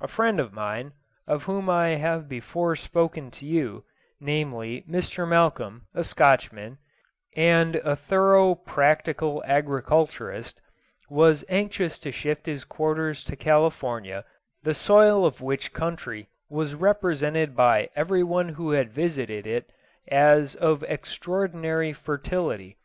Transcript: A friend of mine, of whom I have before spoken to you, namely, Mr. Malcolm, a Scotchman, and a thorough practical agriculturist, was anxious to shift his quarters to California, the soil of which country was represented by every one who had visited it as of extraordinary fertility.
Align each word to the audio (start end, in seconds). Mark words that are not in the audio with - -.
A 0.00 0.06
friend 0.06 0.38
of 0.38 0.52
mine, 0.52 0.92
of 1.26 1.42
whom 1.50 1.68
I 1.68 1.96
have 1.96 2.28
before 2.28 2.76
spoken 2.76 3.32
to 3.32 3.44
you, 3.44 3.82
namely, 4.20 4.84
Mr. 4.88 5.26
Malcolm, 5.28 5.88
a 5.92 6.04
Scotchman, 6.04 6.78
and 7.34 7.74
a 7.82 7.96
thorough 7.96 8.54
practical 8.54 9.42
agriculturist, 9.44 10.62
was 11.10 11.44
anxious 11.48 11.98
to 11.98 12.12
shift 12.12 12.46
his 12.46 12.62
quarters 12.62 13.24
to 13.24 13.34
California, 13.34 14.24
the 14.62 14.74
soil 14.74 15.26
of 15.26 15.40
which 15.40 15.72
country 15.72 16.28
was 16.48 16.76
represented 16.76 17.56
by 17.56 17.90
every 17.96 18.22
one 18.22 18.50
who 18.50 18.70
had 18.70 18.92
visited 18.92 19.44
it 19.44 19.72
as 20.06 20.54
of 20.54 20.84
extraordinary 20.84 21.92
fertility. 21.92 22.78